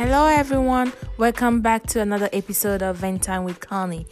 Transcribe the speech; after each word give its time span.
Hello, 0.00 0.24
everyone. 0.24 0.94
Welcome 1.18 1.60
back 1.60 1.86
to 1.88 2.00
another 2.00 2.30
episode 2.32 2.82
of 2.82 2.96
Ventime 2.96 3.44
with 3.44 3.60
Connie. 3.60 4.06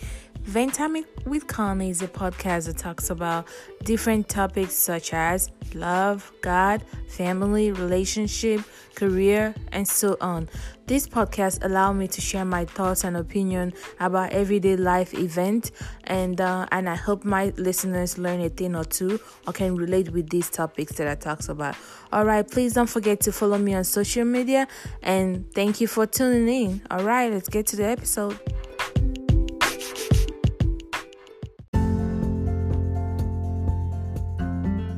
Vent 0.49 0.81
with 1.27 1.47
Connie 1.47 1.91
is 1.91 2.01
a 2.01 2.09
podcast 2.09 2.69
that 2.69 2.79
talks 2.79 3.11
about 3.11 3.47
different 3.85 4.31
topics 4.31 4.73
such 4.73 5.13
as 5.13 5.51
love, 5.75 6.33
God, 6.41 6.83
family, 7.07 7.71
relationship, 7.71 8.63
career, 8.95 9.55
and 9.73 9.87
so 9.87 10.17
on. 10.23 10.49
This 10.87 11.07
podcast 11.07 11.63
allow 11.67 11.93
me 11.93 12.09
to 12.09 12.23
share 12.23 12.47
my 12.47 12.65
thoughts 12.65 13.05
and 13.05 13.15
opinion 13.15 13.75
about 14.01 14.33
everyday 14.33 14.79
life 14.79 15.13
event, 15.13 15.71
and 16.05 16.41
uh, 16.41 16.67
and 16.73 16.89
I 16.89 16.95
hope 16.95 17.27
my 17.27 17.53
listeners 17.59 18.17
learn 18.17 18.41
a 18.41 18.49
thing 18.49 18.75
or 18.75 18.85
two 18.85 19.21
or 19.47 19.53
can 19.53 19.77
relate 19.77 20.13
with 20.13 20.31
these 20.31 20.49
topics 20.49 20.93
that 20.95 21.09
I 21.09 21.15
talks 21.15 21.51
about. 21.51 21.77
All 22.11 22.25
right, 22.25 22.51
please 22.51 22.73
don't 22.73 22.89
forget 22.89 23.21
to 23.21 23.33
follow 23.33 23.59
me 23.59 23.75
on 23.75 23.85
social 23.85 24.25
media, 24.25 24.67
and 25.03 25.53
thank 25.53 25.83
you 25.83 25.87
for 25.87 26.07
tuning 26.07 26.49
in. 26.49 26.83
All 26.91 27.05
right, 27.05 27.31
let's 27.31 27.51
get 27.51 27.67
to 27.67 27.77
the 27.77 27.85
episode. 27.85 28.41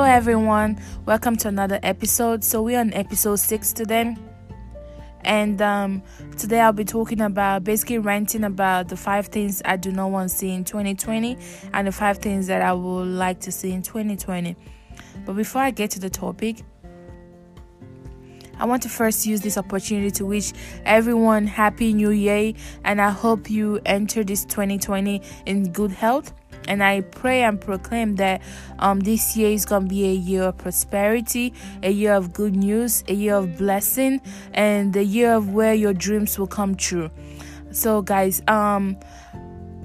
Hello, 0.00 0.10
everyone. 0.10 0.80
Welcome 1.04 1.36
to 1.36 1.48
another 1.48 1.78
episode. 1.82 2.42
So, 2.42 2.62
we're 2.62 2.80
on 2.80 2.94
episode 2.94 3.36
six 3.36 3.70
today. 3.74 4.16
And 5.24 5.60
um, 5.60 6.02
today 6.38 6.60
I'll 6.60 6.72
be 6.72 6.86
talking 6.86 7.20
about 7.20 7.64
basically 7.64 7.98
ranting 7.98 8.44
about 8.44 8.88
the 8.88 8.96
five 8.96 9.26
things 9.26 9.60
I 9.62 9.76
do 9.76 9.92
not 9.92 10.10
want 10.10 10.30
to 10.30 10.34
see 10.34 10.54
in 10.54 10.64
2020 10.64 11.36
and 11.74 11.86
the 11.86 11.92
five 11.92 12.16
things 12.16 12.46
that 12.46 12.62
I 12.62 12.72
would 12.72 13.08
like 13.08 13.40
to 13.40 13.52
see 13.52 13.72
in 13.72 13.82
2020. 13.82 14.56
But 15.26 15.34
before 15.34 15.60
I 15.60 15.70
get 15.70 15.90
to 15.90 16.00
the 16.00 16.08
topic, 16.08 16.62
I 18.58 18.64
want 18.64 18.82
to 18.84 18.88
first 18.88 19.26
use 19.26 19.42
this 19.42 19.58
opportunity 19.58 20.10
to 20.12 20.24
wish 20.24 20.54
everyone 20.86 21.46
happy 21.46 21.92
new 21.92 22.10
year 22.10 22.54
and 22.84 23.02
I 23.02 23.10
hope 23.10 23.50
you 23.50 23.80
enter 23.84 24.24
this 24.24 24.46
2020 24.46 25.20
in 25.44 25.70
good 25.72 25.90
health 25.90 26.32
and 26.68 26.82
I 26.82 27.00
pray 27.00 27.42
and 27.42 27.60
proclaim 27.60 28.16
that 28.16 28.42
um, 28.78 29.00
this 29.00 29.36
year 29.36 29.50
is 29.50 29.64
going 29.64 29.84
to 29.84 29.88
be 29.88 30.08
a 30.08 30.12
year 30.12 30.44
of 30.44 30.58
prosperity, 30.58 31.52
a 31.82 31.90
year 31.90 32.14
of 32.14 32.32
good 32.32 32.56
news, 32.56 33.04
a 33.08 33.14
year 33.14 33.34
of 33.34 33.58
blessing, 33.58 34.20
and 34.54 34.92
the 34.92 35.04
year 35.04 35.32
of 35.32 35.52
where 35.52 35.74
your 35.74 35.92
dreams 35.92 36.38
will 36.38 36.46
come 36.46 36.74
true. 36.74 37.10
So, 37.72 38.02
guys, 38.02 38.42
um, 38.48 38.96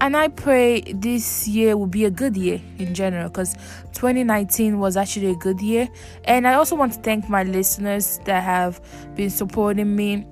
and 0.01 0.17
I 0.17 0.27
pray 0.27 0.81
this 0.81 1.47
year 1.47 1.77
will 1.77 1.87
be 1.87 2.05
a 2.05 2.11
good 2.11 2.35
year 2.35 2.61
in 2.77 2.93
general 2.93 3.29
because 3.29 3.53
2019 3.93 4.79
was 4.79 4.97
actually 4.97 5.31
a 5.31 5.35
good 5.35 5.61
year. 5.61 5.87
And 6.25 6.47
I 6.47 6.55
also 6.55 6.75
want 6.75 6.93
to 6.93 6.99
thank 6.99 7.29
my 7.29 7.43
listeners 7.43 8.19
that 8.25 8.43
have 8.43 8.81
been 9.15 9.29
supporting 9.29 9.95
me 9.95 10.27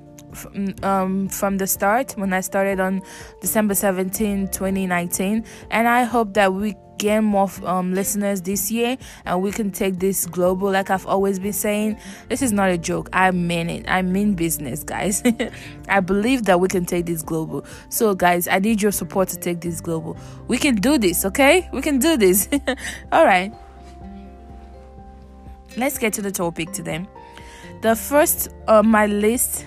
um, 0.84 1.30
from 1.30 1.58
the 1.58 1.68
start 1.68 2.14
when 2.18 2.34
I 2.34 2.42
started 2.42 2.80
on 2.80 3.02
December 3.42 3.76
17, 3.76 4.50
2019. 4.50 5.46
And 5.72 5.88
I 5.88 6.04
hope 6.04 6.34
that 6.34 6.54
we 6.54 6.76
gain 6.98 7.24
more 7.24 7.50
um, 7.66 7.94
listeners 7.94 8.42
this 8.42 8.72
year 8.72 8.98
and 9.26 9.42
we 9.42 9.52
can 9.52 9.72
take 9.72 10.00
this 10.00 10.26
global. 10.26 10.72
Like 10.72 10.90
I've 10.90 11.06
always 11.06 11.40
been 11.40 11.54
saying, 11.54 11.98
this 12.30 12.42
is 12.42 12.52
not 12.52 12.70
a 12.70 12.78
joke. 12.78 13.10
I 13.14 13.32
mean 13.32 13.70
it. 13.70 13.86
I 13.88 14.02
mean 14.02 14.36
business, 14.36 14.84
guys. 14.84 15.22
I 15.90 16.00
believe 16.00 16.46
that 16.46 16.60
we 16.60 16.68
can 16.68 16.86
take 16.86 17.06
this 17.06 17.22
global. 17.22 17.66
So, 17.90 18.16
guys, 18.16 18.48
I 18.48 18.60
need 18.60 18.82
your 18.82 18.92
support 18.92 19.30
to 19.30 19.38
take 19.38 19.62
this 19.62 19.82
global. 19.82 20.18
We 20.48 20.58
can 20.58 20.76
do 20.76 20.98
this, 20.98 21.26
okay? 21.26 21.70
We 21.74 21.82
can 21.82 22.00
do 22.00 22.18
this. 22.18 22.48
All 23.12 23.26
right. 23.26 23.54
Let's 25.76 25.98
get 25.98 26.14
to 26.14 26.22
the 26.22 26.32
topic 26.32 26.72
today. 26.72 27.06
The 27.82 27.96
first 27.96 28.50
on 28.68 28.88
my 28.88 29.08
list 29.08 29.66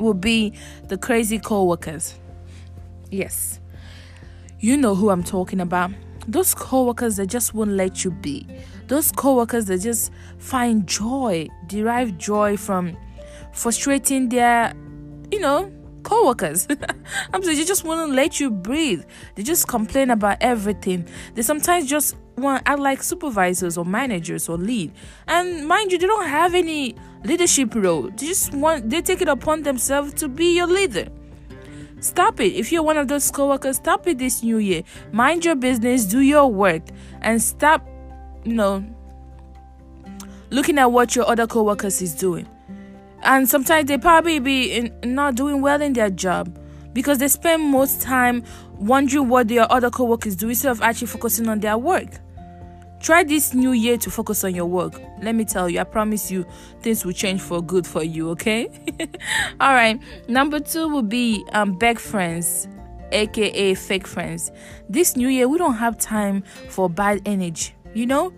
will 0.00 0.14
be 0.14 0.52
the 0.88 0.98
crazy 0.98 1.38
co-workers. 1.38 2.18
Yes. 3.10 3.60
You 4.58 4.76
know 4.76 4.94
who 4.94 5.10
I'm 5.10 5.24
talking 5.24 5.60
about. 5.60 5.92
Those 6.28 6.54
co-workers 6.54 7.16
that 7.16 7.26
just 7.26 7.54
won't 7.54 7.72
let 7.72 8.04
you 8.04 8.10
be. 8.10 8.46
Those 8.88 9.10
co-workers 9.12 9.66
that 9.66 9.78
just 9.78 10.12
find 10.38 10.86
joy, 10.86 11.48
derive 11.66 12.18
joy 12.18 12.56
from 12.56 12.96
frustrating 13.52 14.28
their, 14.28 14.74
you 15.30 15.40
know, 15.40 15.72
co-workers. 16.02 16.66
I'm 17.32 17.42
saying 17.42 17.58
they 17.58 17.64
just 17.64 17.84
won't 17.84 18.12
let 18.12 18.40
you 18.40 18.50
breathe. 18.50 19.04
They 19.34 19.42
just 19.42 19.68
complain 19.68 20.10
about 20.10 20.38
everything. 20.40 21.06
They 21.34 21.42
sometimes 21.42 21.88
just 21.88 22.16
want 22.36 22.62
act 22.66 22.80
like 22.80 23.02
supervisors 23.02 23.76
or 23.76 23.84
managers 23.84 24.48
or 24.48 24.56
lead. 24.56 24.92
And 25.26 25.66
mind 25.66 25.92
you, 25.92 25.98
they 25.98 26.06
don't 26.06 26.28
have 26.28 26.54
any 26.54 26.96
leadership 27.24 27.74
role. 27.74 28.10
They 28.10 28.26
just 28.26 28.52
want 28.54 28.90
they 28.90 29.02
take 29.02 29.20
it 29.20 29.28
upon 29.28 29.62
themselves 29.62 30.14
to 30.14 30.28
be 30.28 30.56
your 30.56 30.66
leader. 30.66 31.08
Stop 32.00 32.40
it. 32.40 32.54
If 32.54 32.72
you're 32.72 32.82
one 32.82 32.96
of 32.96 33.08
those 33.08 33.30
coworkers, 33.30 33.76
stop 33.76 34.06
it 34.06 34.18
this 34.18 34.42
new 34.42 34.56
year. 34.56 34.82
Mind 35.12 35.44
your 35.44 35.54
business, 35.54 36.06
do 36.06 36.20
your 36.20 36.50
work, 36.50 36.82
and 37.20 37.42
stop, 37.42 37.86
you 38.44 38.54
know, 38.54 38.82
looking 40.48 40.78
at 40.78 40.90
what 40.90 41.14
your 41.14 41.28
other 41.28 41.46
coworkers 41.46 42.00
is 42.00 42.14
doing. 42.14 42.48
And 43.22 43.46
sometimes 43.46 43.86
they 43.86 43.98
probably 43.98 44.38
be 44.38 44.72
in, 44.72 44.94
not 45.04 45.34
doing 45.34 45.60
well 45.60 45.82
in 45.82 45.92
their 45.92 46.08
job 46.08 46.58
because 46.94 47.18
they 47.18 47.28
spend 47.28 47.62
most 47.62 48.00
time 48.00 48.42
wondering 48.78 49.28
what 49.28 49.48
their 49.48 49.70
other 49.70 49.90
coworkers 49.90 50.36
do 50.36 50.48
instead 50.48 50.70
of 50.70 50.80
actually 50.80 51.08
focusing 51.08 51.48
on 51.48 51.60
their 51.60 51.76
work. 51.76 52.18
Try 53.00 53.24
this 53.24 53.54
new 53.54 53.72
year 53.72 53.96
to 53.96 54.10
focus 54.10 54.44
on 54.44 54.54
your 54.54 54.66
work. 54.66 55.00
Let 55.22 55.34
me 55.34 55.46
tell 55.46 55.70
you, 55.70 55.80
I 55.80 55.84
promise 55.84 56.30
you, 56.30 56.44
things 56.82 57.04
will 57.04 57.14
change 57.14 57.40
for 57.40 57.62
good 57.62 57.86
for 57.86 58.02
you, 58.02 58.28
okay? 58.30 58.68
All 59.60 59.72
right. 59.72 59.98
Number 60.28 60.60
two 60.60 60.86
will 60.86 61.02
be 61.02 61.44
um, 61.52 61.78
beg 61.78 61.98
friends, 61.98 62.68
aka 63.12 63.74
fake 63.74 64.06
friends. 64.06 64.52
This 64.88 65.16
new 65.16 65.28
year, 65.28 65.48
we 65.48 65.56
don't 65.56 65.74
have 65.74 65.96
time 65.98 66.42
for 66.68 66.90
bad 66.90 67.22
energy, 67.24 67.74
you 67.94 68.04
know? 68.04 68.34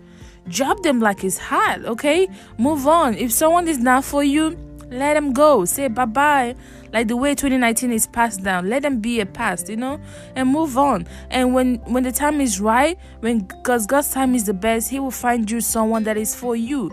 Drop 0.47 0.81
them 0.81 1.01
like 1.01 1.25
it's 1.25 1.37
hot, 1.37 1.83
okay? 1.83 2.29
Move 2.57 2.87
on. 2.87 3.15
If 3.15 3.33
someone 3.33 3.67
is 3.67 3.79
not 3.79 4.05
for 4.05 4.23
you, 4.23 4.57
let 4.89 5.15
them 5.15 5.33
go. 5.33 5.65
Say 5.65 5.87
bye 5.87 6.05
bye. 6.05 6.55
Like 6.93 7.07
the 7.07 7.17
way 7.17 7.33
2019 7.33 7.91
is 7.91 8.05
passed 8.05 8.43
down. 8.43 8.69
Let 8.69 8.83
them 8.83 8.99
be 8.99 9.19
a 9.19 9.25
past, 9.25 9.67
you 9.67 9.75
know, 9.75 9.99
and 10.35 10.47
move 10.47 10.77
on. 10.77 11.07
And 11.31 11.53
when 11.53 11.77
when 11.85 12.03
the 12.03 12.11
time 12.11 12.39
is 12.39 12.61
right, 12.61 12.97
when 13.19 13.39
because 13.39 13.87
God's 13.87 14.11
time 14.11 14.35
is 14.35 14.45
the 14.45 14.53
best, 14.53 14.91
He 14.91 14.99
will 14.99 15.11
find 15.11 15.49
you 15.49 15.59
someone 15.59 16.03
that 16.03 16.17
is 16.17 16.35
for 16.35 16.55
you. 16.55 16.91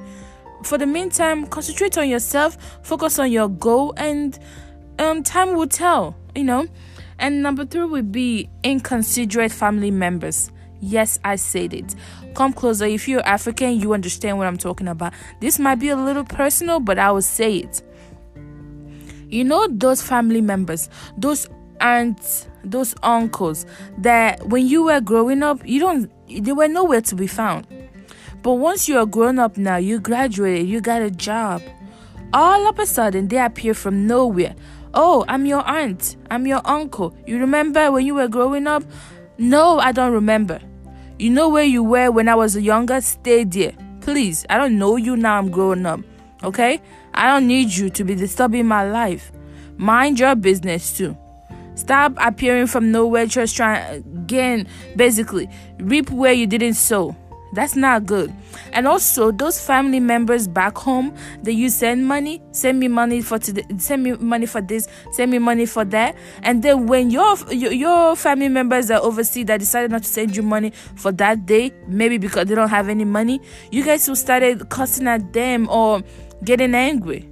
For 0.64 0.78
the 0.78 0.86
meantime, 0.86 1.46
concentrate 1.46 1.98
on 1.98 2.08
yourself, 2.08 2.56
focus 2.82 3.18
on 3.18 3.30
your 3.30 3.48
goal, 3.48 3.92
and 3.96 4.38
um, 4.98 5.22
time 5.22 5.54
will 5.54 5.68
tell, 5.68 6.16
you 6.34 6.44
know. 6.44 6.66
And 7.18 7.42
number 7.42 7.66
three 7.66 7.84
would 7.84 8.10
be 8.10 8.48
inconsiderate 8.62 9.52
family 9.52 9.90
members. 9.90 10.50
Yes, 10.80 11.18
I 11.22 11.36
said 11.36 11.74
it. 11.74 11.94
Come 12.34 12.54
closer. 12.54 12.86
If 12.86 13.06
you're 13.06 13.26
African, 13.26 13.78
you 13.78 13.92
understand 13.92 14.38
what 14.38 14.46
I'm 14.46 14.56
talking 14.56 14.88
about. 14.88 15.12
This 15.40 15.58
might 15.58 15.74
be 15.74 15.90
a 15.90 15.96
little 15.96 16.24
personal, 16.24 16.80
but 16.80 16.98
I 16.98 17.10
will 17.10 17.20
say 17.20 17.56
it. 17.58 17.82
You 19.30 19.44
know 19.44 19.68
those 19.70 20.02
family 20.02 20.40
members, 20.40 20.88
those 21.16 21.48
aunts, 21.80 22.48
those 22.64 22.94
uncles 23.02 23.64
that 23.98 24.46
when 24.48 24.66
you 24.66 24.84
were 24.84 25.00
growing 25.00 25.42
up, 25.42 25.66
you 25.66 25.80
don't 25.80 26.10
they 26.28 26.52
were 26.52 26.68
nowhere 26.68 27.00
to 27.00 27.14
be 27.14 27.26
found. 27.26 27.66
But 28.42 28.54
once 28.54 28.88
you 28.88 28.98
are 28.98 29.06
grown 29.06 29.38
up 29.38 29.56
now, 29.56 29.76
you 29.76 30.00
graduated, 30.00 30.66
you 30.66 30.80
got 30.80 31.02
a 31.02 31.10
job. 31.10 31.62
All 32.32 32.66
of 32.68 32.78
a 32.78 32.86
sudden 32.86 33.28
they 33.28 33.38
appear 33.38 33.74
from 33.74 34.06
nowhere. 34.06 34.54
Oh, 34.94 35.24
I'm 35.28 35.46
your 35.46 35.66
aunt. 35.68 36.16
I'm 36.30 36.46
your 36.46 36.60
uncle. 36.64 37.14
You 37.26 37.38
remember 37.38 37.92
when 37.92 38.04
you 38.04 38.14
were 38.14 38.28
growing 38.28 38.66
up? 38.66 38.82
No, 39.38 39.78
I 39.78 39.92
don't 39.92 40.12
remember. 40.12 40.60
You 41.18 41.30
know 41.30 41.48
where 41.48 41.64
you 41.64 41.82
were 41.84 42.10
when 42.10 42.28
I 42.28 42.34
was 42.34 42.56
a 42.56 42.62
younger? 42.62 43.00
Stay 43.00 43.44
there. 43.44 43.72
Please. 44.00 44.44
I 44.48 44.56
don't 44.56 44.78
know 44.78 44.96
you 44.96 45.16
now 45.16 45.38
I'm 45.38 45.50
growing 45.50 45.86
up. 45.86 46.00
Okay? 46.42 46.80
I 47.14 47.26
don't 47.26 47.46
need 47.46 47.70
you 47.70 47.90
to 47.90 48.04
be 48.04 48.14
disturbing 48.14 48.66
my 48.66 48.88
life. 48.88 49.32
Mind 49.76 50.18
your 50.18 50.34
business 50.34 50.96
too. 50.96 51.16
Stop 51.74 52.12
appearing 52.18 52.66
from 52.66 52.92
nowhere, 52.92 53.26
just 53.26 53.56
trying 53.56 54.04
again, 54.04 54.66
basically, 54.96 55.48
reap 55.78 56.10
where 56.10 56.32
you 56.32 56.46
didn't 56.46 56.74
sow. 56.74 57.16
That's 57.52 57.74
not 57.74 58.06
good. 58.06 58.32
And 58.72 58.86
also, 58.86 59.32
those 59.32 59.60
family 59.60 59.98
members 59.98 60.46
back 60.46 60.78
home 60.78 61.14
that 61.42 61.54
you 61.54 61.68
send 61.68 62.06
money, 62.06 62.40
send 62.52 62.78
me 62.78 62.86
money 62.86 63.22
for 63.22 63.38
today, 63.38 63.64
send 63.78 64.04
me 64.04 64.12
money 64.12 64.46
for 64.46 64.60
this, 64.60 64.86
send 65.12 65.32
me 65.32 65.38
money 65.38 65.66
for 65.66 65.84
that. 65.86 66.14
And 66.42 66.62
then 66.62 66.86
when 66.86 67.10
your 67.10 67.36
your 67.52 68.14
family 68.14 68.48
members 68.48 68.90
are 68.90 69.00
overseas 69.00 69.46
that 69.46 69.58
decided 69.58 69.90
not 69.90 70.02
to 70.02 70.08
send 70.08 70.36
you 70.36 70.42
money 70.42 70.70
for 70.94 71.10
that 71.12 71.46
day, 71.46 71.72
maybe 71.88 72.18
because 72.18 72.46
they 72.46 72.54
don't 72.54 72.68
have 72.68 72.88
any 72.88 73.04
money, 73.04 73.40
you 73.72 73.84
guys 73.84 74.06
who 74.06 74.14
started 74.14 74.68
cussing 74.68 75.08
at 75.08 75.32
them 75.32 75.68
or 75.68 76.02
getting 76.44 76.74
angry. 76.74 77.28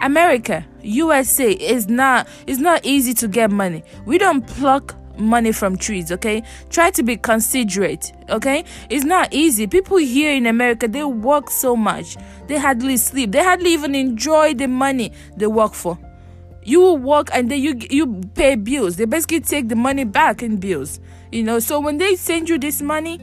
America, 0.00 0.66
USA 0.82 1.52
is 1.52 1.88
not 1.88 2.28
it's 2.46 2.58
not 2.58 2.84
easy 2.84 3.14
to 3.14 3.28
get 3.28 3.50
money. 3.50 3.82
We 4.06 4.18
don't 4.18 4.46
pluck 4.46 4.96
money 5.16 5.52
from 5.52 5.76
trees, 5.76 6.10
okay? 6.10 6.42
Try 6.70 6.90
to 6.90 7.02
be 7.02 7.16
considerate, 7.16 8.12
okay? 8.28 8.64
It's 8.90 9.04
not 9.04 9.32
easy. 9.32 9.66
People 9.66 9.98
here 9.98 10.32
in 10.32 10.46
America, 10.46 10.88
they 10.88 11.04
work 11.04 11.50
so 11.50 11.76
much. 11.76 12.16
They 12.48 12.58
hardly 12.58 12.96
sleep. 12.96 13.30
They 13.30 13.42
hardly 13.42 13.72
even 13.72 13.94
enjoy 13.94 14.54
the 14.54 14.66
money 14.66 15.12
they 15.36 15.46
work 15.46 15.74
for. 15.74 15.98
you 16.64 16.80
will 16.80 16.98
work 16.98 17.28
and 17.32 17.50
then 17.50 17.60
you 17.60 17.78
you 17.90 18.20
pay 18.34 18.54
bills 18.54 18.96
they 18.96 19.04
basically 19.04 19.40
take 19.40 19.68
the 19.68 19.76
money 19.76 20.04
back 20.04 20.42
in 20.42 20.56
bills 20.56 20.98
you 21.30 21.42
know 21.42 21.58
so 21.58 21.78
when 21.78 21.98
they 21.98 22.16
send 22.16 22.48
you 22.48 22.58
this 22.58 22.80
money 22.80 23.20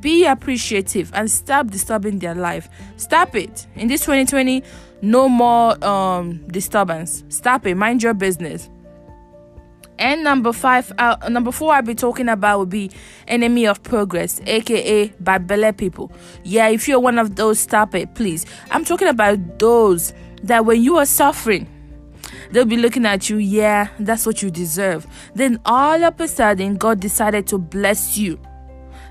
be 0.00 0.24
appreciative 0.24 1.10
and 1.14 1.30
stop 1.30 1.68
disturbing 1.68 2.18
their 2.18 2.34
life. 2.34 2.68
Stop 2.96 3.34
it. 3.34 3.66
In 3.76 3.88
this 3.88 4.02
2020 4.02 4.62
no 5.02 5.28
more 5.28 5.82
um 5.84 6.38
disturbance. 6.48 7.24
Stop 7.28 7.66
it. 7.66 7.74
Mind 7.74 8.02
your 8.02 8.14
business. 8.14 8.68
And 9.98 10.24
number 10.24 10.52
five 10.52 10.92
uh, 10.98 11.16
number 11.28 11.50
four 11.52 11.72
i'll 11.72 11.82
be 11.82 11.94
talking 11.94 12.28
about 12.28 12.58
will 12.58 12.66
be 12.66 12.90
enemy 13.28 13.66
of 13.66 13.82
progress 13.82 14.40
aka 14.46 15.08
bad 15.20 15.46
belly 15.46 15.72
people. 15.72 16.12
Yeah 16.44 16.68
if 16.68 16.86
you're 16.88 17.00
one 17.00 17.18
of 17.18 17.36
those 17.36 17.58
stop 17.58 17.94
it 17.94 18.14
please. 18.14 18.44
I'm 18.70 18.84
talking 18.84 19.08
about 19.08 19.58
those 19.58 20.12
that 20.42 20.64
when 20.66 20.82
you 20.82 20.96
are 20.98 21.06
suffering 21.06 21.68
they'll 22.50 22.64
be 22.64 22.76
looking 22.76 23.06
at 23.06 23.30
you 23.30 23.38
yeah 23.38 23.88
that's 23.98 24.26
what 24.26 24.42
you 24.42 24.50
deserve. 24.50 25.06
Then 25.34 25.60
all 25.64 26.02
of 26.04 26.20
a 26.20 26.28
sudden 26.28 26.76
god 26.76 27.00
decided 27.00 27.46
to 27.48 27.58
bless 27.58 28.18
you 28.18 28.38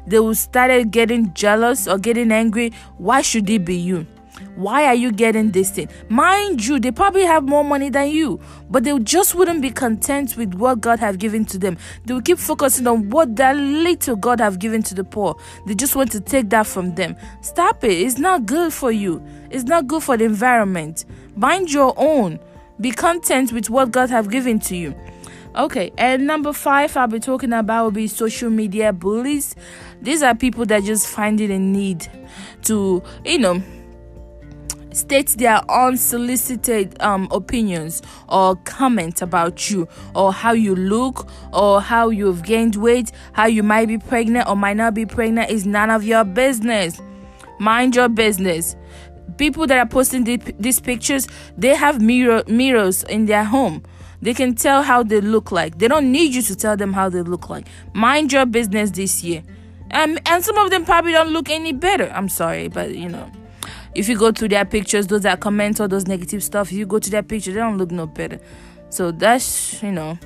they 0.08 0.20
will 0.20 0.36
start 0.36 0.92
getting 0.92 1.34
jealous 1.34 1.88
or 1.88 1.98
getting 1.98 2.32
angry 2.32 2.72
why 2.98 3.22
should 3.22 3.50
it 3.50 3.66
be 3.66 3.76
you 3.76 4.06
why 4.56 4.86
are 4.86 4.96
you 4.96 5.12
getting 5.12 5.52
this 5.52 5.70
thing? 5.70 5.90
Mind 6.10 6.66
you, 6.66 6.80
they 6.80 6.92
probably 6.92 7.24
have 7.24 7.44
more 7.44 7.64
money 7.64 7.90
than 7.90 8.10
you, 8.10 8.40
but 8.70 8.84
they 8.84 8.98
just 9.00 9.36
wouldn't 9.36 9.62
be 9.62 9.70
content 9.70 10.36
with 10.38 10.54
what 10.54 10.82
God 10.82 11.00
have 11.00 11.20
given 11.20 11.46
to 11.46 11.58
them. 11.58 11.78
They 12.06 12.14
will 12.14 12.22
keep 12.22 12.38
focusing 12.38 12.88
on 12.88 13.10
what 13.10 13.36
that 13.38 13.56
little 13.56 14.16
God 14.16 14.40
have 14.40 14.60
given 14.60 14.82
to 14.84 14.96
the 14.96 15.04
poor. 15.04 15.36
They 15.68 15.76
just 15.76 15.96
want 15.96 16.12
to 16.14 16.20
take 16.20 16.50
that 16.50 16.68
from 16.68 16.96
them. 16.96 17.16
Stop 17.42 17.84
it. 17.84 17.94
It's 17.94 18.18
not 18.18 18.46
good 18.46 18.74
for 18.74 18.92
you. 18.92 19.26
It's 19.50 19.66
not 19.66 19.88
good 19.88 20.04
for 20.04 20.18
the 20.18 20.26
environment. 20.26 21.06
Mind 21.36 21.72
your 21.72 21.94
own. 21.98 22.40
Be 22.80 22.92
content 22.92 23.54
with 23.54 23.70
what 23.70 23.92
God 23.92 24.10
have 24.10 24.30
given 24.30 24.60
to 24.62 24.76
you. 24.76 24.96
Okay, 25.56 25.94
and 25.98 26.28
number 26.28 26.52
five 26.52 26.98
I'll 26.98 27.08
be 27.08 27.20
talking 27.20 27.54
about 27.54 27.84
will 27.86 27.92
be 27.92 28.08
social 28.08 28.50
media 28.50 28.92
bullies. 28.92 29.56
These 30.02 30.22
are 30.22 30.36
people 30.36 30.66
that 30.66 30.84
just 30.84 31.08
find 31.08 31.40
it 31.40 31.50
a 31.50 31.58
need 31.58 32.08
to, 32.64 33.02
you 33.24 33.40
know, 33.40 33.64
state 34.92 35.30
their 35.38 35.60
unsolicited 35.72 37.02
um, 37.02 37.30
opinions 37.32 38.02
or 38.28 38.58
comment 38.66 39.22
about 39.22 39.70
you 39.70 39.88
or 40.14 40.34
how 40.34 40.52
you 40.52 40.76
look 40.76 41.30
or 41.54 41.80
how 41.80 42.10
you've 42.10 42.44
gained 42.44 42.76
weight, 42.76 43.14
how 43.32 43.46
you 43.46 43.64
might 43.64 43.88
be 43.88 43.98
pregnant 43.98 44.50
or 44.50 44.58
might 44.58 44.76
not 44.76 44.94
be 44.94 45.06
pregnant 45.06 45.50
is 45.50 45.66
none 45.66 45.90
of 45.90 46.04
your 46.04 46.26
business. 46.26 47.02
Mind 47.60 47.96
your 47.96 48.10
business. 48.10 48.76
People 49.38 49.68
that 49.68 49.78
are 49.78 49.86
posting 49.86 50.26
these 50.26 50.82
pictures, 50.82 51.28
they 51.58 51.76
have 51.76 52.02
mirror 52.02 52.44
mirrors 52.48 53.04
in 53.04 53.26
their 53.26 53.46
home. 53.46 53.84
They 54.26 54.34
can 54.34 54.56
tell 54.56 54.82
how 54.82 55.04
they 55.04 55.22
look 55.22 55.52
like. 55.52 55.78
They 55.78 55.88
don't 55.88 56.12
need 56.12 56.34
you 56.34 56.42
to 56.42 56.56
tell 56.56 56.76
them 56.76 56.94
how 56.94 57.10
they 57.10 57.22
look 57.22 57.48
like. 57.48 57.68
Mind 57.94 58.34
your 58.34 58.48
business 58.48 58.90
this 58.90 59.24
year. 59.24 59.44
Um, 59.92 60.18
and 60.26 60.44
some 60.44 60.58
of 60.58 60.72
them 60.72 60.84
probably 60.84 61.12
don't 61.12 61.30
look 61.30 61.48
any 61.48 61.74
better. 61.74 62.12
I'm 62.12 62.28
sorry, 62.28 62.68
but 62.68 62.96
you 62.96 63.08
know 63.08 63.32
if 63.94 64.10
you 64.10 64.18
go 64.18 64.32
to 64.32 64.48
their 64.48 64.66
pictures, 64.66 65.06
those 65.08 65.22
that 65.22 65.40
comment 65.40 65.80
all 65.80 65.88
those 65.88 66.08
negative 66.08 66.44
stuff, 66.44 66.72
if 66.72 66.78
you 66.78 66.88
go 66.88 66.98
to 66.98 67.10
their 67.10 67.24
picture, 67.24 67.52
they 67.52 67.60
don't 67.60 67.78
look 67.78 67.92
no 67.92 68.08
better. 68.08 68.40
So 68.90 69.12
that's 69.12 69.82
you 69.84 69.92
know. 69.92 70.18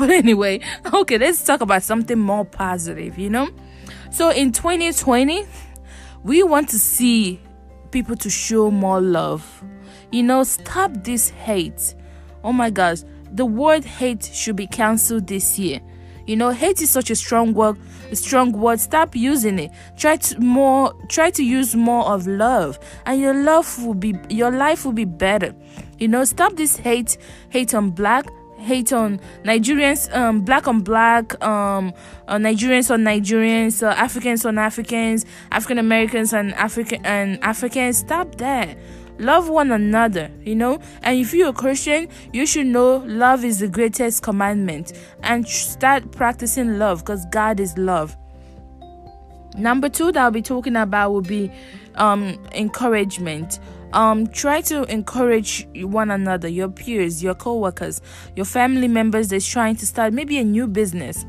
But 0.06 0.08
anyway, 0.08 0.60
okay, 0.94 1.18
let's 1.18 1.44
talk 1.44 1.60
about 1.60 1.82
something 1.82 2.18
more 2.18 2.46
positive, 2.46 3.18
you 3.18 3.28
know? 3.28 3.50
So 4.10 4.30
in 4.30 4.50
2020, 4.50 5.46
we 6.24 6.42
want 6.42 6.70
to 6.70 6.78
see 6.78 7.38
people 7.90 8.16
to 8.16 8.30
show 8.30 8.70
more 8.70 9.02
love. 9.02 9.62
You 10.10 10.22
know, 10.22 10.42
stop 10.44 11.04
this 11.04 11.28
hate. 11.28 11.94
Oh 12.42 12.50
my 12.54 12.70
gosh, 12.70 13.00
the 13.30 13.44
word 13.44 13.84
hate 13.84 14.24
should 14.24 14.56
be 14.56 14.66
cancelled 14.66 15.26
this 15.26 15.58
year. 15.58 15.80
You 16.26 16.36
know, 16.36 16.48
hate 16.48 16.80
is 16.80 16.90
such 16.90 17.10
a 17.10 17.14
strong 17.14 17.52
word, 17.52 17.76
a 18.10 18.16
strong 18.16 18.52
word. 18.52 18.80
Stop 18.80 19.14
using 19.14 19.58
it. 19.58 19.70
Try 19.98 20.16
to 20.16 20.40
more 20.40 20.94
try 21.08 21.28
to 21.30 21.44
use 21.44 21.76
more 21.76 22.06
of 22.06 22.26
love 22.26 22.78
and 23.04 23.20
your 23.20 23.34
love 23.34 23.84
will 23.84 23.92
be 23.92 24.14
your 24.30 24.50
life 24.50 24.86
will 24.86 24.92
be 24.92 25.04
better. 25.04 25.54
You 25.98 26.08
know, 26.08 26.24
stop 26.24 26.56
this 26.56 26.76
hate, 26.76 27.18
hate 27.50 27.74
on 27.74 27.90
black, 27.90 28.24
hate 28.60 28.92
on 28.92 29.20
Nigerians, 29.44 30.14
um, 30.14 30.42
black 30.42 30.68
on 30.68 30.80
black, 30.80 31.42
um, 31.42 31.92
uh, 32.28 32.36
Nigerians 32.36 32.90
on 32.90 33.00
Nigerians, 33.00 33.82
uh, 33.82 33.90
Africans 33.90 34.44
on 34.44 34.58
Africans, 34.58 35.24
African 35.50 35.78
Americans 35.78 36.32
and 36.32 36.54
African 36.54 37.04
and 37.04 37.42
Africans. 37.42 37.98
Stop 37.98 38.36
that 38.36 38.76
love 39.20 39.50
one 39.50 39.70
another 39.70 40.30
you 40.44 40.56
know? 40.56 40.80
And 41.02 41.18
if 41.18 41.34
you're 41.34 41.50
a 41.50 41.52
christian 41.52 42.08
you 42.32 42.46
should 42.46 42.66
know 42.66 42.96
love 43.06 43.44
is 43.44 43.58
the 43.60 43.68
greatest 43.68 44.22
commandment. 44.22 44.92
And 45.22 45.46
start 45.46 46.10
practicing 46.12 46.78
love 46.78 47.04
because 47.04 47.24
god 47.30 47.60
is 47.60 47.76
love. 47.76 48.16
Number 49.56 49.88
two 49.88 50.12
that 50.12 50.22
i'll 50.22 50.30
be 50.30 50.42
talking 50.42 50.76
about 50.76 51.12
will 51.12 51.20
be 51.20 51.50
um 51.96 52.38
encouragement 52.52 53.58
um 53.92 54.26
try 54.28 54.60
to 54.60 54.84
encourage 54.84 55.66
one 55.76 56.10
another 56.10 56.48
your 56.48 56.68
peers 56.68 57.22
your 57.22 57.34
co-workers 57.34 58.00
your 58.36 58.46
family 58.46 58.88
members 58.88 59.28
that's 59.28 59.46
trying 59.46 59.76
to 59.76 59.86
start 59.86 60.12
maybe 60.12 60.38
a 60.38 60.44
new 60.44 60.66
business 60.66 61.24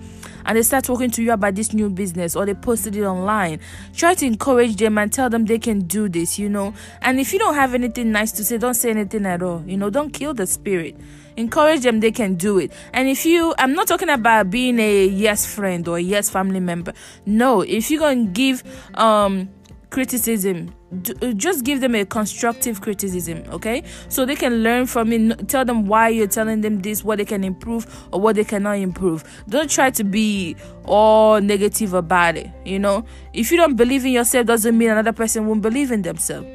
and 0.46 0.58
they 0.58 0.64
start 0.64 0.84
talking 0.84 1.10
to 1.12 1.24
you 1.24 1.32
about 1.32 1.56
this 1.56 1.74
new 1.74 1.90
business 1.90 2.36
or 2.36 2.46
they 2.46 2.54
posted 2.54 2.96
it 2.96 3.04
online. 3.04 3.60
Try 3.96 4.14
to 4.16 4.26
encourage 4.26 4.76
them 4.76 4.98
and 4.98 5.12
tell 5.12 5.30
them 5.30 5.46
they 5.46 5.60
can 5.60 5.80
do 5.82 6.10
this 6.10 6.40
you 6.40 6.50
know. 6.50 6.74
And 7.02 7.20
if 7.20 7.34
you 7.34 7.40
don't 7.40 7.56
have 7.56 7.74
anything 7.74 8.12
nice 8.12 8.32
to 8.34 8.44
say 8.44 8.58
don't 8.58 8.74
say 8.74 8.92
anything 8.92 9.26
at 9.26 9.42
all 9.42 9.64
you 9.66 9.78
know. 9.78 9.90
Don't 9.90 10.12
kill 10.12 10.34
the 10.34 10.48
spirit. 10.48 10.96
Encourage 11.38 11.82
them 11.82 12.00
they 12.00 12.12
can 12.12 12.36
do 12.36 12.58
it. 12.58 12.72
And 12.94 13.08
if 13.08 13.26
you 13.26 13.54
i'm 13.58 13.74
not 13.74 13.88
talking 13.88 14.10
about 14.10 14.50
being 14.50 14.80
a 14.80 15.06
yes 15.08 15.46
friend 15.46 15.88
or 15.88 15.98
a 15.98 16.02
yes 16.02 16.30
family 16.30 16.60
member. 16.60 16.94
No 17.26 17.62
if 17.62 17.92
you're 17.92 18.00
gonna 18.00 18.26
give 18.26 18.64
um 18.98 19.50
criticism 19.90 20.74
uh, 20.92 21.32
just 21.34 21.64
give 21.64 21.80
them 21.80 21.96
a 21.96 22.06
constructive 22.06 22.82
criticism 22.82 23.44
okay? 23.50 23.84
So 24.10 24.26
they 24.26 24.36
can 24.36 24.62
learn 24.62 24.88
from 24.88 25.14
it 25.14 25.48
tell 25.48 25.64
them 25.64 25.86
why 25.88 26.10
you're 26.10 26.28
telling 26.28 26.62
them 26.62 26.82
this 26.82 27.02
what 27.04 27.18
they 27.18 27.26
can 27.26 27.46
improve 27.46 27.88
or 28.12 28.20
what 28.20 28.36
they 28.36 28.44
cannot 28.44 28.78
improve. 28.78 29.24
Don't 29.48 29.70
try 29.70 29.90
to 29.92 30.04
be 30.04 30.58
all 30.84 31.40
negative 31.40 31.94
about 31.94 32.36
it 32.36 32.50
you 32.66 32.78
know? 32.78 33.06
If 33.34 33.52
you 33.52 33.58
don't 33.58 33.76
believe 33.76 34.06
in 34.06 34.12
yourself 34.12 34.48
doesn't 34.48 34.78
mean 34.78 34.90
another 34.90 35.14
person 35.14 35.48
won't 35.48 35.62
believe 35.62 35.92
in 35.92 36.02
themselves. 36.02 36.48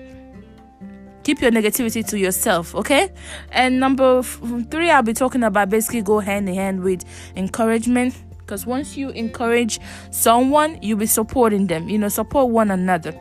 Keep 1.25 1.41
your 1.41 1.51
negativity 1.51 2.07
to 2.07 2.19
yourself 2.19 2.75
okay? 2.75 3.11
And 3.53 3.81
number 3.81 4.23
three 4.23 4.91
i'll 4.91 5.03
be 5.03 5.15
talking 5.15 5.45
about 5.45 5.71
basically 5.71 6.03
go 6.03 6.19
hand 6.19 6.49
in 6.49 6.55
hand 6.55 6.83
with 6.83 7.05
encouragement. 7.37 8.15
Because 8.39 8.67
once 8.67 8.99
you 8.99 9.09
encourage 9.11 9.81
someone 10.11 10.79
you'll 10.83 10.99
be 10.99 11.07
supporting 11.07 11.67
them 11.69 11.89
you 11.89 11.99
know 11.99 12.09
support 12.09 12.51
one 12.51 12.71
another 12.71 13.19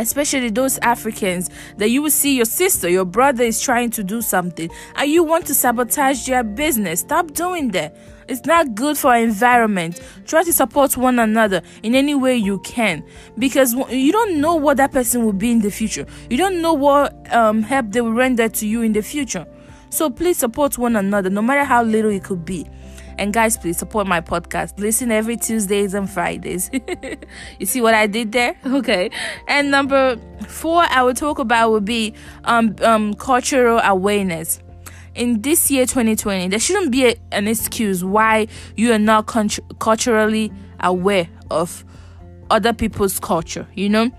especially 0.00 0.50
those 0.50 0.78
Africans 0.78 1.50
that 1.76 1.90
you 1.90 2.02
will 2.02 2.10
see 2.10 2.36
your 2.36 2.44
sister, 2.44 2.88
your 2.88 3.04
brother 3.04 3.44
is 3.44 3.60
trying 3.60 3.90
to 3.90 4.02
do 4.02 4.22
something 4.22 4.70
and 4.96 5.10
you 5.10 5.22
want 5.22 5.46
to 5.46 5.54
sabotage 5.54 6.26
their 6.26 6.42
business. 6.42 7.00
Stop 7.00 7.32
doing 7.32 7.70
that. 7.72 7.96
It's 8.28 8.44
not 8.46 8.76
good 8.76 8.96
for 8.96 9.08
our 9.08 9.18
environment. 9.18 10.00
Try 10.24 10.44
to 10.44 10.52
support 10.52 10.96
one 10.96 11.18
another 11.18 11.62
in 11.82 11.94
any 11.96 12.14
way 12.14 12.36
you 12.36 12.60
can 12.60 13.04
because 13.38 13.74
you 13.90 14.12
don't 14.12 14.40
know 14.40 14.54
what 14.54 14.76
that 14.76 14.92
person 14.92 15.24
will 15.24 15.32
be 15.32 15.50
in 15.50 15.60
the 15.60 15.70
future. 15.70 16.06
You 16.28 16.36
don't 16.36 16.62
know 16.62 16.72
what 16.72 17.32
um, 17.34 17.62
help 17.62 17.90
they 17.90 18.00
will 18.00 18.12
render 18.12 18.48
to 18.48 18.66
you 18.66 18.82
in 18.82 18.92
the 18.92 19.02
future. 19.02 19.46
So 19.90 20.08
please 20.08 20.38
support 20.38 20.78
one 20.78 20.94
another, 20.94 21.28
no 21.28 21.42
matter 21.42 21.64
how 21.64 21.82
little 21.82 22.12
it 22.12 22.22
could 22.22 22.44
be. 22.44 22.66
And 23.20 23.34
guys, 23.34 23.58
please 23.58 23.76
support 23.76 24.06
my 24.06 24.22
podcast. 24.22 24.78
Listen 24.78 25.12
every 25.12 25.36
Tuesdays 25.36 25.92
and 25.92 26.08
Fridays. 26.08 26.70
you 27.58 27.66
see 27.66 27.82
what 27.82 27.92
I 27.92 28.06
did 28.06 28.32
there? 28.32 28.56
Okay. 28.64 29.10
And 29.46 29.70
number 29.70 30.16
four, 30.48 30.84
I 30.88 31.02
will 31.02 31.12
talk 31.12 31.38
about 31.38 31.70
will 31.70 31.82
be 31.82 32.14
um, 32.44 32.74
um 32.80 33.12
cultural 33.12 33.78
awareness. 33.84 34.62
In 35.14 35.42
this 35.42 35.70
year 35.70 35.84
2020, 35.84 36.48
there 36.48 36.58
shouldn't 36.58 36.90
be 36.90 37.08
a, 37.08 37.14
an 37.30 37.46
excuse 37.46 38.02
why 38.02 38.46
you 38.74 38.90
are 38.90 38.98
not 38.98 39.26
culturally 39.26 40.50
aware 40.80 41.28
of 41.50 41.84
other 42.50 42.72
people's 42.72 43.20
culture. 43.20 43.68
You 43.74 43.90
know 43.90 44.10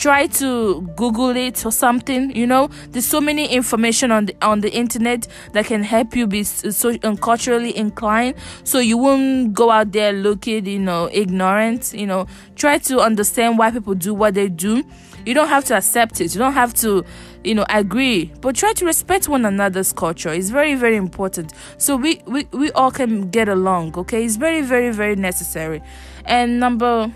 try 0.00 0.26
to 0.26 0.80
google 0.96 1.36
it 1.36 1.64
or 1.64 1.70
something 1.70 2.34
you 2.34 2.46
know? 2.46 2.68
There's 2.88 3.06
so 3.06 3.20
many 3.20 3.46
information 3.46 4.10
on 4.10 4.26
the 4.26 4.36
on 4.42 4.60
the 4.62 4.72
internet 4.72 5.28
that 5.52 5.66
can 5.66 5.82
help 5.82 6.16
you 6.16 6.26
be 6.26 6.42
so 6.42 6.96
culturally 7.16 7.76
inclined 7.76 8.34
so 8.64 8.78
you 8.78 8.96
won't 8.96 9.52
go 9.52 9.70
out 9.70 9.92
there 9.92 10.12
looking 10.12 10.64
you 10.64 10.78
know 10.78 11.10
ignorant 11.12 11.92
you 11.92 12.06
know? 12.06 12.26
Try 12.56 12.78
to 12.78 13.00
understand 13.00 13.58
why 13.58 13.70
people 13.70 13.94
do 13.94 14.14
what 14.14 14.34
they 14.34 14.48
do. 14.48 14.82
You 15.26 15.34
don't 15.34 15.48
have 15.48 15.66
to 15.66 15.76
accept 15.76 16.22
it. 16.22 16.34
You 16.34 16.38
don't 16.38 16.54
have 16.54 16.72
to 16.74 17.04
you 17.44 17.54
know 17.54 17.66
agree. 17.68 18.32
But 18.40 18.56
try 18.56 18.72
to 18.72 18.86
respect 18.86 19.28
one 19.28 19.44
another's 19.44 19.92
culture. 19.92 20.32
It's 20.32 20.48
very 20.48 20.76
very 20.76 20.96
important. 20.96 21.52
So 21.76 21.96
we 21.96 22.22
we, 22.26 22.48
we 22.52 22.72
all 22.72 22.90
can 22.90 23.28
get 23.28 23.50
along 23.50 23.96
okay? 23.98 24.24
It's 24.24 24.36
very 24.36 24.62
very 24.62 24.92
very 24.92 25.16
necessary. 25.16 25.82
And 26.24 26.58
number 26.58 27.12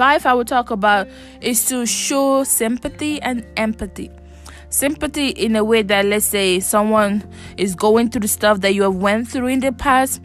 five 0.00 0.24
i 0.24 0.32
will 0.32 0.46
talk 0.46 0.70
about 0.70 1.06
is 1.42 1.66
to 1.66 1.84
show 1.84 2.42
sympathy 2.42 3.20
and 3.20 3.44
empathy. 3.58 4.10
Sympathy 4.70 5.28
in 5.28 5.54
a 5.56 5.62
way 5.62 5.82
that 5.82 6.06
let's 6.06 6.24
say 6.24 6.58
someone 6.58 7.22
is 7.58 7.74
going 7.74 8.08
through 8.08 8.22
the 8.22 8.28
stuff 8.28 8.62
that 8.62 8.72
you 8.72 8.82
have 8.84 8.94
went 8.94 9.28
through 9.28 9.48
in 9.48 9.60
the 9.60 9.72
past 9.72 10.22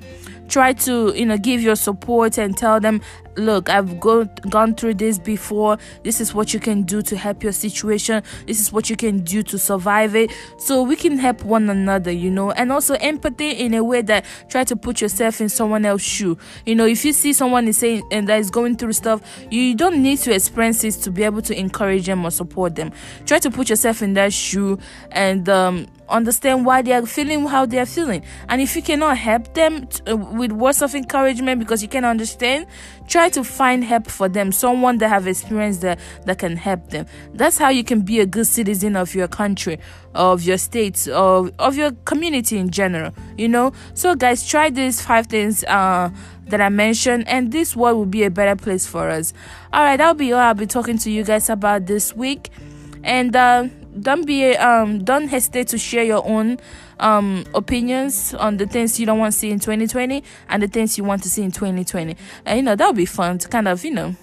try 0.48 0.74
to 0.74 1.14
you 1.16 1.26
know 1.26 1.38
give 1.38 1.62
your 1.62 1.76
support 1.76 2.38
and 2.38 2.58
tell 2.58 2.80
them 2.80 3.02
look 3.38 3.70
i've 3.70 4.00
go, 4.00 4.26
gone 4.50 4.74
through 4.74 4.94
this 4.94 5.20
before. 5.20 5.78
This 6.04 6.22
is 6.22 6.34
what 6.34 6.54
you 6.54 6.60
can 6.60 6.84
do 6.84 7.02
to 7.02 7.18
help 7.18 7.44
your 7.44 7.52
situation. 7.52 8.24
This 8.48 8.60
is 8.60 8.72
what 8.72 8.90
you 8.90 8.96
can 8.96 9.20
do 9.20 9.44
to 9.44 9.58
survive 9.58 10.16
it. 10.16 10.32
So 10.58 10.84
we 10.84 10.96
can 10.96 11.18
help 11.18 11.44
one 11.44 11.70
another 11.70 12.12
you 12.12 12.32
know. 12.32 12.52
And 12.52 12.72
also 12.72 12.96
empathy 12.96 13.52
in 13.52 13.74
a 13.74 13.84
way 13.84 14.02
that 14.04 14.26
try 14.50 14.64
to 14.64 14.76
put 14.76 15.02
yourself 15.02 15.42
in 15.42 15.50
someone 15.50 15.86
else's 15.86 16.08
shoe. 16.08 16.38
You 16.66 16.76
know 16.76 16.86
if 16.86 17.04
you 17.04 17.14
see 17.14 17.34
someone 17.34 17.68
is 17.68 17.78
saying 17.78 18.04
and 18.12 18.28
that 18.30 18.40
is 18.40 18.50
going 18.50 18.78
through 18.78 18.94
stuff 18.94 19.22
you 19.50 19.76
don't 19.76 20.02
need 20.02 20.20
to 20.20 20.34
experience 20.34 20.84
it 20.84 20.92
to 20.92 21.12
be 21.12 21.24
able 21.24 21.42
to 21.42 21.58
encourage 21.60 22.06
them 22.06 22.26
or 22.26 22.32
support 22.32 22.76
them. 22.76 22.92
Try 23.26 23.40
to 23.40 23.52
put 23.52 23.70
yourself 23.70 24.02
in 24.02 24.14
that 24.14 24.34
shoe 24.34 24.80
and 25.12 25.48
um 25.50 25.88
understand 26.10 26.66
why 26.66 26.82
they 26.82 26.94
are 26.94 27.06
feeling 27.06 27.46
how 27.48 27.66
they 27.66 27.80
are 27.80 27.86
feeling. 27.86 28.24
And 28.50 28.62
if 28.62 28.76
you 28.76 28.82
cannot 28.82 29.18
help 29.18 29.54
them 29.54 29.88
t- 29.88 30.02
uh, 30.12 30.16
with 30.16 30.52
words 30.52 30.82
of 30.82 30.96
encouragement 30.96 31.60
because 31.60 31.82
you 31.82 31.88
can 31.88 32.06
understand 32.06 32.68
try 33.08 33.30
to 33.30 33.44
find 33.44 33.84
help 33.84 34.08
for 34.08 34.28
them. 34.28 34.52
Someone 34.52 34.98
that 35.00 35.10
have 35.10 35.28
experience 35.28 35.78
that 35.80 36.00
that 36.26 36.40
can 36.40 36.58
help 36.58 36.90
them. 36.90 37.06
That's 37.34 37.58
how 37.58 37.70
you 37.70 37.84
can 37.84 38.02
be 38.02 38.20
a 38.20 38.26
good 38.26 38.48
citizen 38.48 38.96
of 38.96 39.16
your 39.16 39.28
country 39.28 39.80
of 40.14 40.44
your 40.44 40.58
state 40.58 41.08
of, 41.10 41.52
of 41.60 41.76
your 41.76 41.92
community 42.06 42.58
in 42.58 42.70
general 42.70 43.14
you 43.38 43.50
know? 43.50 43.74
So 43.94 44.16
guys 44.16 44.48
try 44.48 44.70
these 44.70 45.02
five 45.02 45.28
things 45.28 45.64
uh 45.66 46.10
that 46.48 46.62
I 46.62 46.70
mentioned, 46.70 47.28
and 47.28 47.52
this 47.52 47.76
world 47.76 47.98
will 47.98 48.06
be 48.06 48.24
a 48.24 48.30
better 48.30 48.56
place 48.56 48.86
for 48.86 49.10
us. 49.10 49.34
All 49.74 49.84
right, 49.84 49.98
that'll 49.98 50.14
be 50.14 50.32
all 50.32 50.40
I'll 50.40 50.54
be 50.54 50.68
talking 50.68 50.98
to 51.00 51.12
you 51.12 51.24
guys 51.24 51.50
about 51.50 51.88
this 51.88 52.16
week, 52.16 52.52
and 53.04 53.36
uh, 53.36 53.68
don't 54.00 54.26
be 54.26 54.56
um 54.58 55.04
don't 55.04 55.28
hesitate 55.28 55.68
to 55.70 55.78
share 55.78 56.04
your 56.04 56.26
own 56.26 56.58
um 57.00 57.44
opinions 57.54 58.34
on 58.34 58.58
the 58.58 58.66
things 58.66 59.00
you 59.00 59.06
don't 59.06 59.20
want 59.20 59.34
to 59.34 59.40
see 59.40 59.52
in 59.52 59.60
2020 59.60 60.24
and 60.50 60.64
the 60.64 60.68
things 60.68 60.98
you 60.98 61.04
want 61.04 61.24
to 61.24 61.30
see 61.30 61.44
in 61.44 61.52
2020 61.52 62.16
and 62.46 62.58
you 62.58 62.64
know 62.64 62.76
that 62.76 62.88
would 62.88 62.96
be 62.96 63.06
fun 63.06 63.38
to 63.38 63.48
kind 63.48 63.68
of 63.68 63.84
you 63.84 63.92
know 63.92 64.16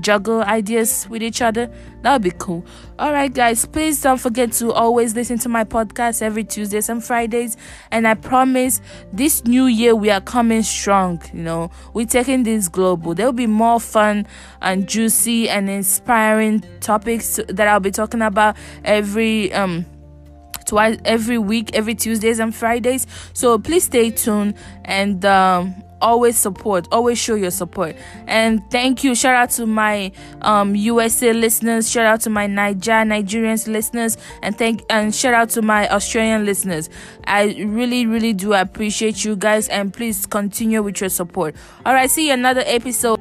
juggle 0.00 0.42
ideas 0.42 1.06
with 1.08 1.22
each 1.22 1.40
other. 1.42 1.70
That 2.02 2.14
would 2.14 2.22
be 2.22 2.32
cool. 2.38 2.64
All 2.98 3.12
right 3.12 3.32
guys 3.32 3.64
please 3.66 4.00
don't 4.00 4.18
forget 4.18 4.52
to 4.52 4.72
always 4.72 5.14
listen 5.14 5.38
to 5.40 5.48
my 5.48 5.64
podcast 5.64 6.22
every 6.22 6.44
tuesdays 6.44 6.88
and 6.88 7.02
fridays. 7.02 7.56
And 7.90 8.06
i 8.06 8.14
promise 8.14 8.80
this 9.12 9.44
new 9.44 9.66
year 9.66 9.94
we 9.94 10.10
are 10.10 10.20
coming 10.20 10.62
strong 10.62 11.22
you 11.32 11.42
know. 11.42 11.70
We're 11.92 12.06
taking 12.06 12.42
this 12.42 12.68
global. 12.68 13.14
There 13.14 13.26
will 13.26 13.32
be 13.32 13.46
more 13.46 13.80
fun 13.80 14.26
and 14.60 14.88
juicy 14.88 15.48
and 15.48 15.68
inspiring 15.68 16.64
topics 16.80 17.40
that 17.48 17.68
i'll 17.68 17.80
be 17.80 17.90
talking 17.90 18.22
about 18.22 18.56
every 18.84 19.52
um 19.52 19.86
twice 20.66 20.98
every 21.04 21.38
week 21.38 21.70
every 21.74 21.94
tuesdays 21.94 22.38
and 22.38 22.54
fridays. 22.54 23.06
So 23.32 23.58
please 23.58 23.84
stay 23.84 24.10
tuned 24.10 24.54
and 24.84 25.24
um 25.24 25.74
always 26.04 26.36
support 26.36 26.86
always 26.92 27.18
show 27.18 27.34
your 27.34 27.50
support. 27.50 27.96
And 28.26 28.68
thank 28.70 29.04
you. 29.04 29.14
Shout 29.14 29.34
out 29.34 29.50
to 29.50 29.66
my 29.66 30.12
um 30.42 30.74
usa 30.74 31.32
listeners. 31.32 31.90
Shout 31.90 32.06
out 32.06 32.20
to 32.22 32.30
my 32.30 32.46
niger 32.46 32.92
nigerians 32.92 33.66
listeners. 33.66 34.16
And 34.42 34.56
thank 34.56 34.84
and 34.90 35.14
shout 35.14 35.34
out 35.34 35.50
to 35.50 35.62
my 35.62 35.88
australian 35.88 36.44
listeners. 36.44 36.88
I 37.26 37.54
really 37.66 38.06
really 38.06 38.32
do 38.32 38.52
appreciate 38.54 39.24
you 39.24 39.36
guys. 39.36 39.68
And 39.68 39.92
please 39.92 40.26
continue 40.26 40.82
with 40.82 41.00
your 41.00 41.10
support. 41.10 41.56
All 41.84 41.94
right. 41.94 42.10
See 42.10 42.28
you 42.28 42.34
another 42.34 42.62
episode 42.66 43.18